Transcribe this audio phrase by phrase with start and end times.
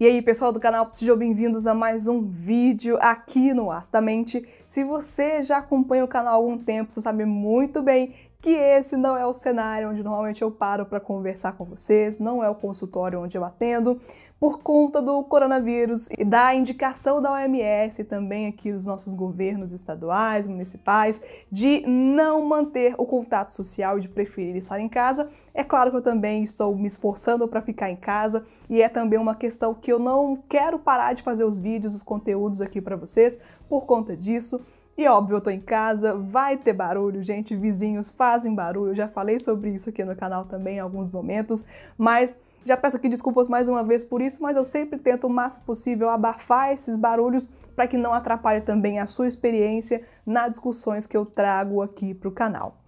[0.00, 4.46] E aí, pessoal do canal, sejam bem-vindos a mais um vídeo aqui no Astamente.
[4.64, 8.96] Se você já acompanha o canal há algum tempo, você sabe muito bem que esse
[8.96, 12.54] não é o cenário onde normalmente eu paro para conversar com vocês, não é o
[12.54, 14.00] consultório onde eu atendo,
[14.38, 19.72] por conta do coronavírus e da indicação da OMS e também aqui dos nossos governos
[19.72, 21.20] estaduais, municipais,
[21.50, 25.28] de não manter o contato social e de preferir estar em casa.
[25.52, 29.18] É claro que eu também estou me esforçando para ficar em casa e é também
[29.18, 32.94] uma questão que eu não quero parar de fazer os vídeos, os conteúdos aqui para
[32.94, 34.64] vocês por conta disso.
[34.98, 39.38] E óbvio, eu tô em casa, vai ter barulho, gente, vizinhos fazem barulho, já falei
[39.38, 41.64] sobre isso aqui no canal também em alguns momentos,
[41.96, 45.30] mas já peço aqui desculpas mais uma vez por isso, mas eu sempre tento o
[45.30, 51.06] máximo possível abafar esses barulhos para que não atrapalhe também a sua experiência nas discussões
[51.06, 52.78] que eu trago aqui para o canal.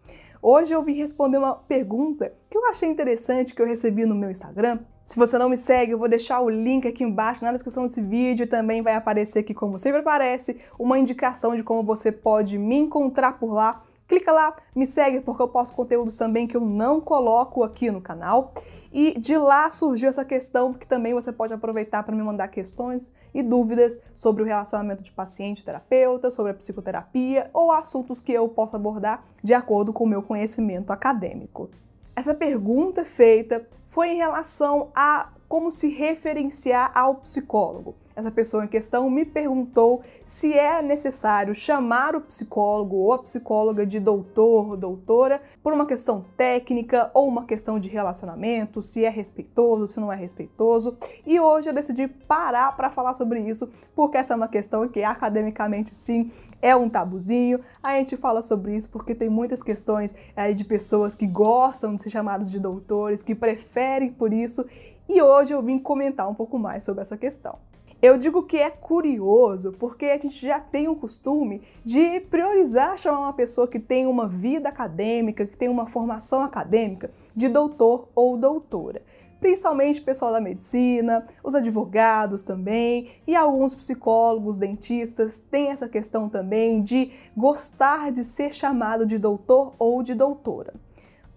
[0.42, 4.32] Hoje eu vim responder uma pergunta que eu achei interessante que eu recebi no meu
[4.32, 7.82] Instagram se você não me segue, eu vou deixar o link aqui embaixo na descrição
[7.82, 8.46] desse vídeo.
[8.46, 13.32] Também vai aparecer aqui, como sempre aparece, uma indicação de como você pode me encontrar
[13.32, 13.82] por lá.
[14.06, 18.00] Clica lá, me segue, porque eu posto conteúdos também que eu não coloco aqui no
[18.00, 18.54] canal.
[18.92, 23.12] E de lá surgiu essa questão que também você pode aproveitar para me mandar questões
[23.34, 28.76] e dúvidas sobre o relacionamento de paciente-terapeuta, sobre a psicoterapia ou assuntos que eu posso
[28.76, 31.68] abordar de acordo com o meu conhecimento acadêmico.
[32.20, 37.96] Essa pergunta feita foi em relação a como se referenciar ao psicólogo.
[38.14, 43.84] Essa pessoa em questão me perguntou se é necessário chamar o psicólogo ou a psicóloga
[43.84, 49.08] de doutor ou doutora por uma questão técnica ou uma questão de relacionamento, se é
[49.08, 50.96] respeitoso, se não é respeitoso.
[51.26, 55.02] E hoje eu decidi parar para falar sobre isso, porque essa é uma questão que
[55.02, 56.30] academicamente sim
[56.62, 57.60] é um tabuzinho.
[57.82, 62.02] A gente fala sobre isso porque tem muitas questões aí de pessoas que gostam de
[62.02, 64.64] ser chamados de doutores, que preferem por isso.
[65.12, 67.58] E hoje eu vim comentar um pouco mais sobre essa questão.
[68.00, 73.18] Eu digo que é curioso porque a gente já tem o costume de priorizar chamar
[73.18, 78.36] uma pessoa que tem uma vida acadêmica, que tem uma formação acadêmica, de doutor ou
[78.36, 79.02] doutora.
[79.40, 86.28] Principalmente o pessoal da medicina, os advogados também e alguns psicólogos, dentistas têm essa questão
[86.28, 90.72] também de gostar de ser chamado de doutor ou de doutora.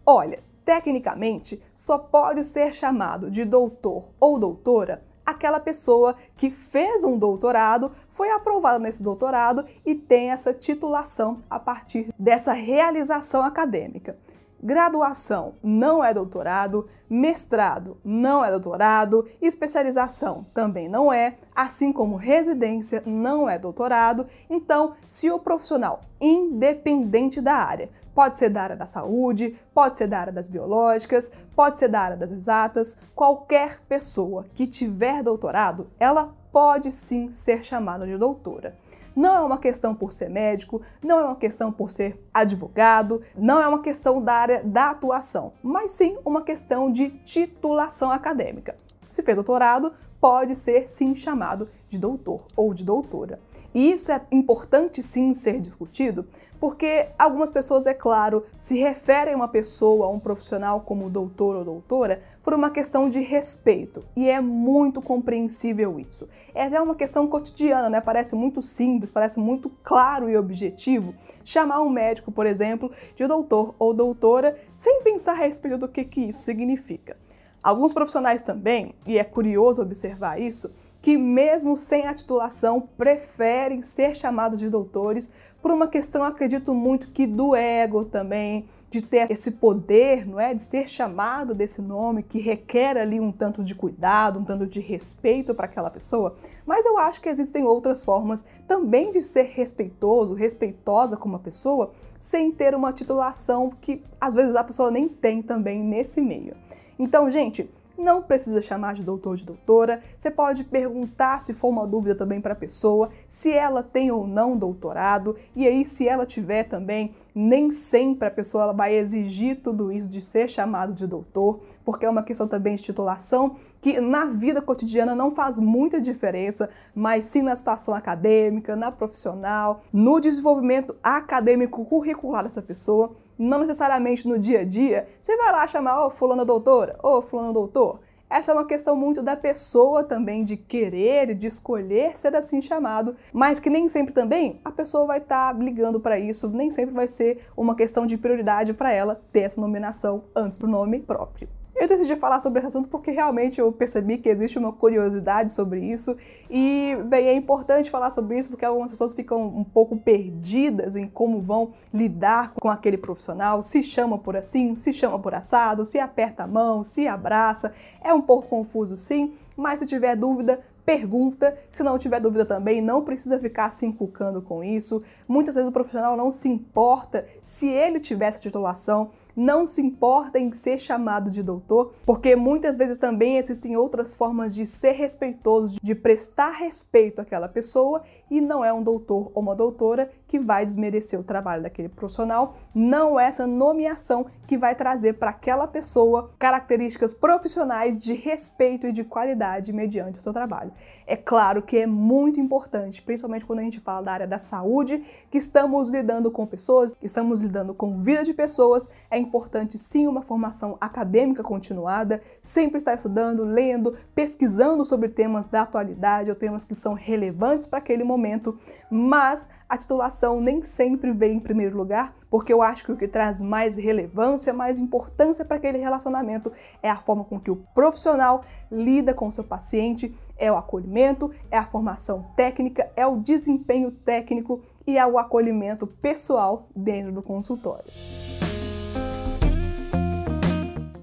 [0.06, 7.18] Olha, tecnicamente só pode ser chamado de doutor ou doutora aquela pessoa que fez um
[7.18, 14.18] doutorado, foi aprovada nesse doutorado e tem essa titulação a partir dessa realização acadêmica.
[14.62, 23.04] Graduação não é doutorado, mestrado não é doutorado, especialização também não é, assim como residência
[23.06, 24.26] não é doutorado.
[24.50, 30.08] Então, se o profissional, independente da área, Pode ser da área da saúde, pode ser
[30.08, 32.98] da área das biológicas, pode ser da área das exatas.
[33.16, 38.78] Qualquer pessoa que tiver doutorado, ela pode sim ser chamada de doutora.
[39.16, 43.62] Não é uma questão por ser médico, não é uma questão por ser advogado, não
[43.62, 48.76] é uma questão da área da atuação, mas sim uma questão de titulação acadêmica.
[49.08, 53.40] Se fez doutorado, pode ser sim chamado de doutor ou de doutora.
[53.74, 56.28] E isso é importante sim ser discutido,
[56.60, 61.58] porque algumas pessoas, é claro, se referem a uma pessoa, a um profissional como doutor
[61.58, 64.04] ou doutora, por uma questão de respeito.
[64.16, 66.30] E é muito compreensível isso.
[66.54, 68.00] É até uma questão cotidiana, né?
[68.00, 71.14] Parece muito simples, parece muito claro e objetivo
[71.44, 76.06] chamar um médico, por exemplo, de doutor ou doutora, sem pensar a respeito do que,
[76.06, 77.18] que isso significa.
[77.62, 80.74] Alguns profissionais também, e é curioso observar isso,
[81.04, 85.30] que, mesmo sem a titulação, preferem ser chamados de doutores
[85.62, 90.54] por uma questão, acredito muito, que do ego também, de ter esse poder, não é,
[90.54, 94.80] de ser chamado desse nome que requer ali um tanto de cuidado, um tanto de
[94.80, 96.38] respeito para aquela pessoa.
[96.66, 101.92] Mas eu acho que existem outras formas também de ser respeitoso, respeitosa com uma pessoa,
[102.18, 106.56] sem ter uma titulação que às vezes a pessoa nem tem também nesse meio.
[106.98, 110.02] Então, gente, não precisa chamar de doutor de doutora.
[110.18, 114.28] Você pode perguntar se for uma dúvida também para a pessoa, se ela tem ou
[114.28, 115.36] não doutorado.
[115.56, 120.22] E aí, se ela tiver também, nem sempre a pessoa vai exigir tudo isso de
[120.22, 125.16] ser chamado de doutor, porque é uma questão também de titulação que na vida cotidiana
[125.16, 132.44] não faz muita diferença, mas sim na situação acadêmica, na profissional, no desenvolvimento acadêmico curricular
[132.44, 136.46] dessa pessoa não necessariamente no dia a dia, você vai lá chamar, ô oh, fulano
[136.46, 138.00] doutora, ô oh, fulano doutor.
[138.30, 143.16] essa é uma questão muito da pessoa também de querer de escolher ser assim chamado,
[143.32, 146.94] mas que nem sempre também a pessoa vai estar tá ligando para isso, nem sempre
[146.94, 151.48] vai ser uma questão de prioridade para ela ter essa nominação antes do nome próprio.
[151.84, 155.82] Eu decidi falar sobre esse assunto porque realmente eu percebi que existe uma curiosidade sobre
[155.82, 156.16] isso
[156.50, 161.10] e, bem, é importante falar sobre isso porque algumas pessoas ficam um pouco perdidas em
[161.10, 166.00] como vão lidar com aquele profissional, se chama por assim, se chama por assado, se
[166.00, 167.74] aperta a mão, se abraça.
[168.02, 171.58] É um pouco confuso sim, mas se tiver dúvida, pergunta.
[171.70, 175.04] Se não tiver dúvida também, não precisa ficar se encucando com isso.
[175.28, 180.52] Muitas vezes o profissional não se importa se ele tivesse titulação não se importa em
[180.52, 185.96] ser chamado de doutor, porque muitas vezes também existem outras formas de ser respeitoso, de
[185.96, 191.20] prestar respeito àquela pessoa e não é um doutor ou uma doutora que vai desmerecer
[191.20, 197.14] o trabalho daquele profissional, não é essa nomeação que vai trazer para aquela pessoa características
[197.14, 200.72] profissionais de respeito e de qualidade mediante o seu trabalho.
[201.06, 205.04] É claro que é muito importante, principalmente quando a gente fala da área da saúde,
[205.30, 210.24] que estamos lidando com pessoas, estamos lidando com vida de pessoas, é importante sim uma
[210.24, 216.74] formação acadêmica continuada, sempre estar estudando, lendo, pesquisando sobre temas da atualidade ou temas que
[216.74, 218.58] são relevantes para aquele momento,
[218.90, 223.08] mas a titulação nem sempre vem em primeiro lugar, porque eu acho que o que
[223.08, 228.44] traz mais relevância, mais importância para aquele relacionamento é a forma com que o profissional
[228.72, 233.92] lida com o seu paciente, é o acolhimento, é a formação técnica, é o desempenho
[233.92, 237.92] técnico e é o acolhimento pessoal dentro do consultório.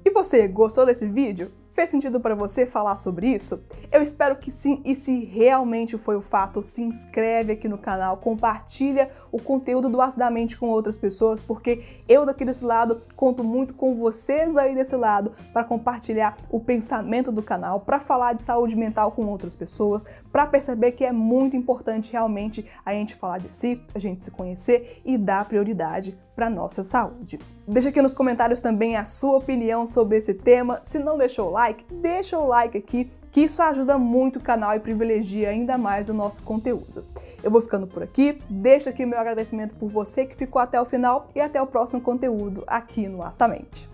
[0.04, 1.52] E você, gostou desse vídeo?
[1.72, 3.62] Fez sentido para você falar sobre isso?
[3.92, 8.16] Eu espero que sim, e se realmente foi o fato, se inscreve aqui no canal,
[8.16, 13.72] compartilha o conteúdo do Acidamente com outras pessoas, porque eu daqui desse lado conto muito
[13.72, 18.74] com vocês aí desse lado para compartilhar o pensamento do canal, para falar de saúde
[18.74, 23.48] mental com outras pessoas, para perceber que é muito importante realmente a gente falar de
[23.48, 27.38] si, a gente se conhecer e dar prioridade para nossa saúde.
[27.68, 30.78] Deixa aqui nos comentários também a sua opinião sobre esse tema.
[30.82, 34.74] Se não deixou o like, deixa o like aqui, que isso ajuda muito o canal
[34.74, 37.04] e privilegia ainda mais o nosso conteúdo.
[37.42, 40.86] Eu vou ficando por aqui, deixa aqui meu agradecimento por você que ficou até o
[40.86, 43.86] final e até o próximo conteúdo aqui no Astamente.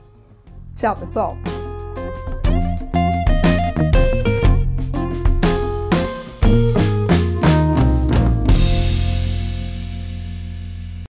[0.73, 1.56] Tchau, pessoal!